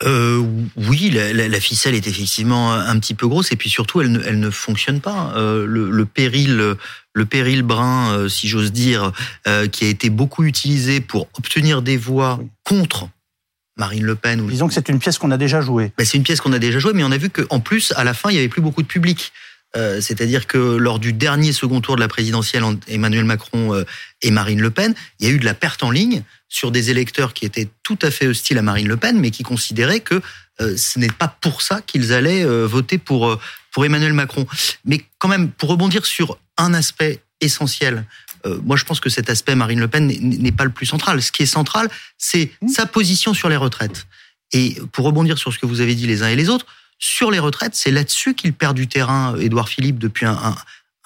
[0.06, 0.42] Euh,
[0.78, 4.40] oui, la, ficelle est effectivement un petit peu grosse et puis surtout elle ne, elle
[4.40, 5.34] ne fonctionne pas.
[5.36, 6.76] le, péril,
[7.12, 9.12] le péril brun, si j'ose dire,
[9.74, 13.10] qui a été beaucoup utilisé pour obtenir des voix contre
[13.80, 14.46] Marine Le Pen.
[14.46, 15.92] Disons que c'est une pièce qu'on a déjà jouée.
[15.98, 18.04] Ben, c'est une pièce qu'on a déjà jouée, mais on a vu qu'en plus, à
[18.04, 19.32] la fin, il n'y avait plus beaucoup de public.
[19.76, 23.86] Euh, c'est-à-dire que lors du dernier second tour de la présidentielle, Emmanuel Macron euh,
[24.22, 26.90] et Marine Le Pen, il y a eu de la perte en ligne sur des
[26.90, 30.22] électeurs qui étaient tout à fait hostiles à Marine Le Pen, mais qui considéraient que
[30.60, 33.40] euh, ce n'est pas pour ça qu'ils allaient voter pour,
[33.72, 34.48] pour Emmanuel Macron.
[34.86, 38.06] Mais quand même, pour rebondir sur un aspect essentiel
[38.46, 41.22] euh, moi, je pense que cet aspect Marine Le Pen n'est pas le plus central.
[41.22, 42.68] Ce qui est central, c'est mmh.
[42.70, 44.08] sa position sur les retraites.
[44.52, 46.66] Et pour rebondir sur ce que vous avez dit les uns et les autres,
[46.98, 50.56] sur les retraites, c'est là-dessus qu'il perd du terrain, Édouard Philippe, depuis un,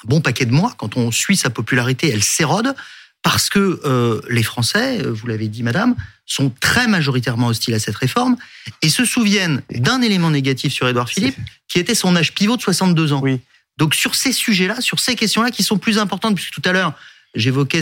[0.06, 0.74] bon paquet de mois.
[0.78, 2.76] Quand on suit sa popularité, elle s'érode
[3.22, 7.80] parce que euh, les Français, euh, vous l'avez dit, Madame, sont très majoritairement hostiles à
[7.80, 8.36] cette réforme
[8.82, 11.38] et se souviennent d'un élément négatif sur Édouard Philippe,
[11.70, 13.22] qui était son âge pivot de 62 ans.
[13.24, 13.40] Oui.
[13.78, 16.94] Donc sur ces sujets-là, sur ces questions-là qui sont plus importantes, puisque tout à l'heure,
[17.36, 17.82] j'évoquais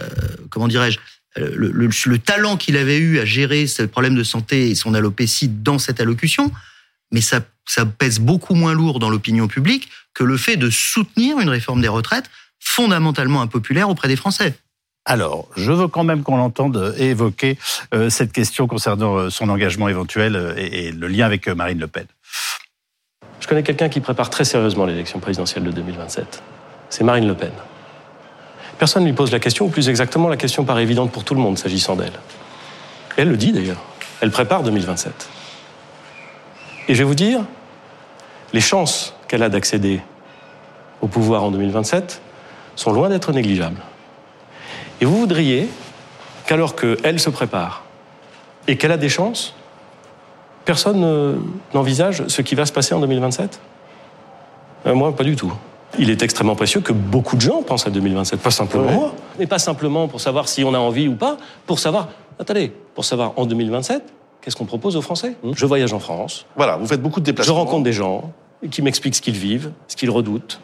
[0.00, 0.06] euh,
[0.50, 0.98] comment dirais-je,
[1.38, 4.94] euh, le, le, talent qu'il avait eu à gérer ce problème de santé et son
[4.94, 6.50] alopécie dans cette allocution,
[7.12, 7.40] mais ça,
[7.98, 11.88] pèse beaucoup moins lourd dans l'opinion publique que le fait de soutenir une réforme des
[11.88, 14.54] retraites fondamentalement impopulaire auprès des Français.
[15.04, 17.58] Alors, je veux quand même qu'on l'entende évoquer
[17.94, 22.06] euh, cette question concernant son engagement éventuel et, le lien avec Marine Le Pen.
[23.48, 26.42] Je connais quelqu'un qui prépare très sérieusement l'élection présidentielle de 2027.
[26.90, 27.50] C'est Marine Le Pen.
[28.78, 31.34] Personne ne lui pose la question, ou plus exactement, la question paraît évidente pour tout
[31.34, 32.12] le monde s'agissant d'elle.
[33.16, 33.82] Elle le dit d'ailleurs.
[34.20, 35.30] Elle prépare 2027.
[36.88, 37.40] Et je vais vous dire,
[38.52, 40.02] les chances qu'elle a d'accéder
[41.00, 42.20] au pouvoir en 2027
[42.76, 43.80] sont loin d'être négligeables.
[45.00, 45.70] Et vous voudriez
[46.44, 47.84] qu'alors qu'elle se prépare
[48.66, 49.54] et qu'elle a des chances,
[50.68, 51.40] personne
[51.72, 53.58] n'envisage ce qui va se passer en 2027
[54.84, 55.50] euh, Moi, pas du tout.
[55.98, 58.92] Il est extrêmement précieux que beaucoup de gens pensent à 2027, pas simplement ouais.
[58.92, 62.70] moi, mais pas simplement pour savoir si on a envie ou pas, pour savoir, attendez,
[62.94, 64.02] pour savoir en 2027,
[64.42, 65.36] qu'est-ce qu'on propose aux Français?
[65.54, 66.44] Je voyage en France.
[66.54, 67.54] Voilà, vous faites beaucoup de déplacements.
[67.54, 68.30] Je rencontre des gens
[68.70, 70.60] qui m'expliquent ce qu'ils vivent, ce qu'ils redoutent,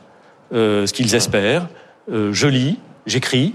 [0.53, 1.67] euh, ce qu'ils espèrent.
[2.12, 3.55] Euh, je lis, j'écris,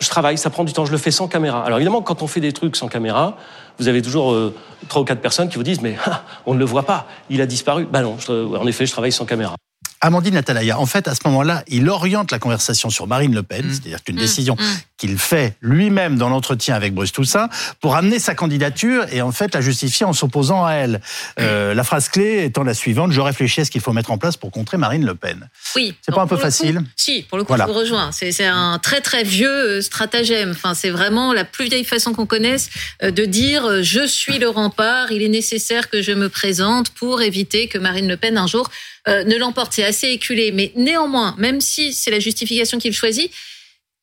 [0.00, 1.64] je travaille, ça prend du temps, je le fais sans caméra.
[1.64, 3.36] Alors évidemment, quand on fait des trucs sans caméra,
[3.78, 4.54] vous avez toujours euh,
[4.88, 7.40] trois ou quatre personnes qui vous disent mais ah, on ne le voit pas, il
[7.40, 7.86] a disparu.
[7.90, 9.56] Ben non, en effet, je travaille sans caméra.
[10.04, 13.64] Amandine Atalaya, en fait, à ce moment-là, il oriente la conversation sur Marine Le Pen,
[13.64, 13.70] mmh.
[13.70, 14.18] c'est-à-dire qu'une mmh.
[14.18, 14.64] décision mmh.
[14.98, 17.48] qu'il fait lui-même dans l'entretien avec Bruce Toussaint
[17.80, 21.00] pour amener sa candidature et en fait la justifier en s'opposant à elle.
[21.40, 24.18] Euh, la phrase clé étant la suivante je réfléchis à ce qu'il faut mettre en
[24.18, 25.48] place pour contrer Marine Le Pen.
[25.74, 25.94] Oui.
[26.02, 27.64] C'est pas un peu facile coup, Si, pour le coup, voilà.
[27.66, 28.10] je vous rejoins.
[28.12, 30.50] C'est un très très vieux euh, stratagème.
[30.50, 32.68] Enfin, c'est vraiment la plus vieille façon qu'on connaisse
[33.02, 37.22] euh, de dire je suis le rempart, il est nécessaire que je me présente pour
[37.22, 38.68] éviter que Marine Le Pen un jour
[39.06, 39.74] euh, ne l'emporte.
[39.74, 40.50] C'est assez éculé.
[40.50, 43.30] Mais néanmoins, même si c'est la justification qu'il choisit,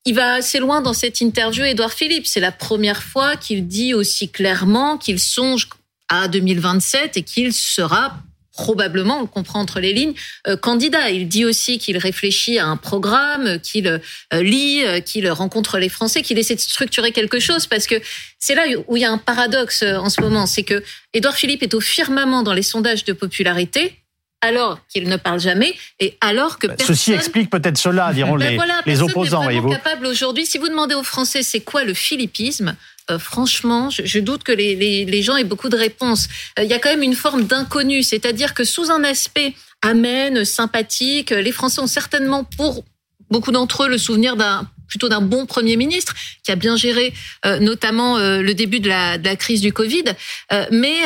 [0.06, 2.26] il va assez loin dans cette interview, Édouard Philippe.
[2.26, 5.68] C'est la première fois qu'il dit aussi clairement qu'il songe
[6.08, 10.14] à 2027 et qu'il sera probablement, on comprend entre les lignes,
[10.48, 11.10] euh, candidat.
[11.10, 14.00] Il dit aussi qu'il réfléchit à un programme, qu'il euh,
[14.42, 17.96] lit, euh, qu'il rencontre les Français, qu'il essaie de structurer quelque chose, parce que
[18.40, 21.64] c'est là où il y a un paradoxe en ce moment, c'est que Édouard Philippe
[21.64, 24.01] est au firmament dans les sondages de popularité,
[24.42, 26.96] alors qu'il ne parle jamais et alors que bah, personne...
[26.96, 29.50] Ceci explique peut-être cela, diront ben les, voilà, les opposants.
[29.50, 32.76] Est capable aujourd'hui, si vous demandez aux Français c'est quoi le philippisme,
[33.10, 36.28] euh, franchement, je, je, doute que les, les, les, gens aient beaucoup de réponses.
[36.58, 40.46] Il euh, y a quand même une forme d'inconnu, c'est-à-dire que sous un aspect amène,
[40.46, 42.84] sympathique, les Français ont certainement pour
[43.32, 47.14] beaucoup d'entre eux le souvenir d'un plutôt d'un bon Premier ministre qui a bien géré
[47.46, 50.04] euh, notamment euh, le début de la, de la, crise du Covid.
[50.52, 50.98] Euh, mais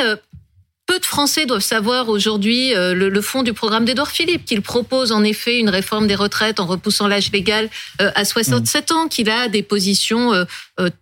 [0.86, 5.12] peu de Français doivent savoir aujourd'hui euh, le, fond du programme d'Edouard Philippe, qu'il propose
[5.12, 7.69] en effet une réforme des retraites en repoussant l'âge légal
[8.02, 8.95] euh, à 67 mmh.
[8.95, 10.45] ans, qu'il a des positions euh,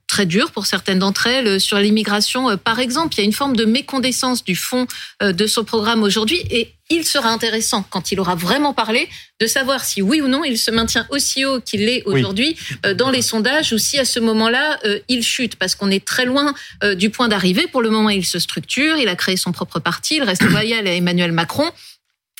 [0.08, 3.16] très dures pour certaines d'entre elles sur l'immigration, par exemple.
[3.16, 4.86] Il y a une forme de méconnaissance du fond
[5.22, 9.08] de son programme aujourd'hui et il sera intéressant, quand il aura vraiment parlé,
[9.40, 12.96] de savoir si oui ou non il se maintient aussi haut qu'il l'est aujourd'hui oui.
[12.96, 16.54] dans les sondages ou si à ce moment-là il chute, parce qu'on est très loin
[16.96, 17.68] du point d'arrivée.
[17.68, 20.88] Pour le moment, il se structure, il a créé son propre parti, il reste loyal
[20.88, 21.70] à Emmanuel Macron,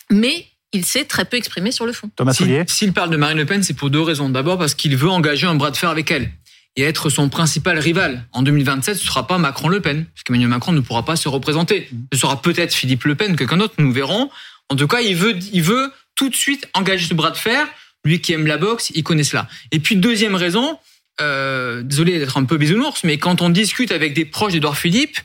[0.10, 2.10] mais il s'est très peu exprimé sur le fond.
[2.16, 4.30] Thomas S'il si, parle de Marine Le Pen, c'est pour deux raisons.
[4.30, 6.32] D'abord parce qu'il veut engager un bras de fer avec elle
[6.76, 8.26] et être son principal rival.
[8.32, 11.30] En 2027, ce ne sera pas Macron-Le Pen, parce qu'Emmanuel Macron ne pourra pas se
[11.30, 11.90] représenter.
[12.12, 14.30] Ce sera peut-être Philippe Le Pen, quelqu'un d'autre, nous verrons.
[14.70, 17.68] En tout cas, il veut, il veut tout de suite engager ce bras de fer.
[18.06, 19.48] Lui qui aime la boxe, il connaît cela.
[19.72, 20.78] Et puis, deuxième raison,
[21.22, 25.20] euh, désolé d'être un peu bisounours, mais quand on discute avec des proches d'Edouard Philippe,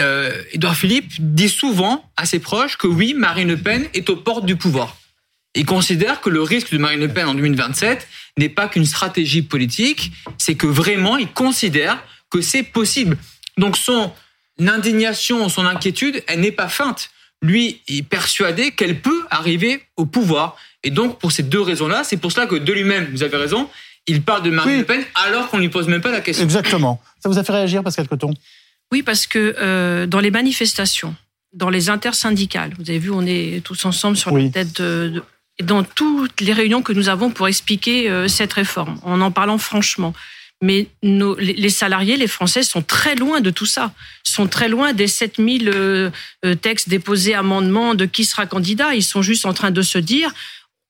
[0.00, 4.16] euh, Edouard Philippe dit souvent à ses proches que oui, Marine Le Pen est aux
[4.16, 4.96] portes du pouvoir.
[5.56, 9.40] Il considère que le risque de Marine Le Pen en 2027 n'est pas qu'une stratégie
[9.40, 11.98] politique, c'est que vraiment il considère
[12.30, 13.16] que c'est possible.
[13.56, 14.12] Donc son
[14.60, 17.10] indignation, son inquiétude, elle n'est pas feinte.
[17.40, 20.56] Lui est persuadé qu'elle peut arriver au pouvoir.
[20.82, 23.68] Et donc pour ces deux raisons-là, c'est pour cela que de lui-même, vous avez raison,
[24.06, 24.78] il parle de Marine oui.
[24.80, 26.44] Le Pen alors qu'on lui pose même pas la question.
[26.44, 27.00] Exactement.
[27.20, 28.34] Ça vous a fait réagir, Pascal Coton?
[28.92, 31.14] Oui, parce que euh, dans les manifestations,
[31.54, 34.44] dans les intersyndicales, vous avez vu, on est tous ensemble sur oui.
[34.44, 35.22] la tête de, de
[35.62, 39.58] dans toutes les réunions que nous avons pour expliquer euh, cette réforme, en en parlant
[39.58, 40.12] franchement.
[40.62, 43.92] Mais nos, les salariés, les Français, sont très loin de tout ça.
[44.24, 46.10] Sont très loin des 7000 euh,
[46.62, 48.94] textes déposés, amendements de qui sera candidat.
[48.94, 50.32] Ils sont juste en train de se dire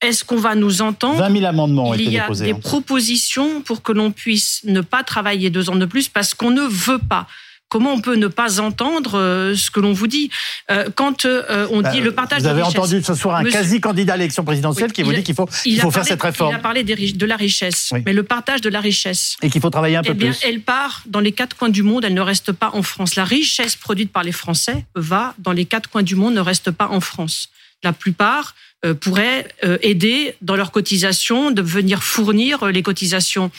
[0.03, 2.53] est-ce qu'on va nous entendre 20 000 amendements ont Il été y a déposés, des
[2.53, 2.61] hein.
[2.61, 6.63] propositions pour que l'on puisse ne pas travailler deux ans de plus parce qu'on ne
[6.63, 7.27] veut pas.
[7.69, 10.31] Comment on peut ne pas entendre euh, ce que l'on vous dit
[10.71, 13.37] euh, quand euh, on dit Bah, le partage Vous avez de richesse entendu ce soir
[13.37, 16.05] un Monsieur- quasi-candidat à l'élection présidentielle Oui, qui vous dit qu'il faut, il faut faire
[16.05, 18.03] cette réforme Il a parlé des de la richesse, Oui.
[18.07, 19.37] mais le partage de la richesse.
[19.43, 20.41] et qu'il faut travailler un peu Eh bien, plus.
[20.45, 23.17] elle part dans les quatre coins du monde, elle ne reste pas en France.
[23.17, 26.71] La richesse produite par les Français va dans les quatre coins du monde, ne reste
[26.71, 27.49] pas en France.
[27.83, 28.55] La plupart
[28.95, 33.51] pourraient euh, aider dans leurs cotisations, de venir fournir les cotisations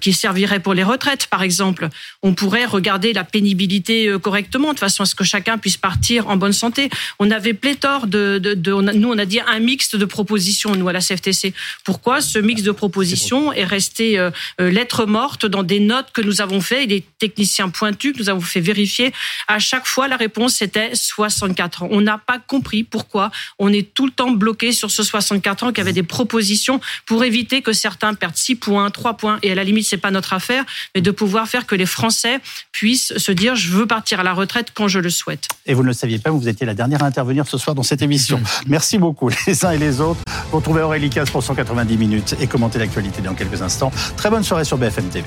[0.00, 1.88] qui serviraient pour les retraites, par exemple.
[2.22, 6.36] On pourrait regarder la pénibilité correctement, de façon à ce que chacun puisse partir en
[6.36, 6.88] bonne santé.
[7.18, 10.88] On avait pléthore de, de, de nous, on a dit un mix de propositions, nous,
[10.88, 11.52] à la CFTC.
[11.84, 14.24] Pourquoi ce mix de propositions est resté
[14.60, 18.28] lettre morte dans des notes que nous avons fait et des techniciens pointus que nous
[18.28, 19.12] avons fait vérifier
[19.48, 21.88] À chaque fois, la réponse c'était 64 ans.
[21.90, 25.68] On n'a pas compris pourquoi on est tout le temps bloqué sur ce 64 ans,
[25.68, 29.52] qu'il y avait des propositions pour éviter que certains perdent 6 points, 3 points, et
[29.52, 30.64] à la limite, c'est pas notre affaire,
[30.94, 32.40] mais de pouvoir faire que les Français
[32.72, 35.48] puissent se dire je veux partir à la retraite quand je le souhaite.
[35.66, 37.82] Et vous ne le saviez pas, vous étiez la dernière à intervenir ce soir dans
[37.82, 38.40] cette émission.
[38.66, 40.20] Merci beaucoup les uns et les autres.
[40.50, 43.92] Vous retrouvez Aurélie Casse pour 190 minutes et commentez l'actualité dans quelques instants.
[44.16, 45.26] Très bonne soirée sur BFM TV.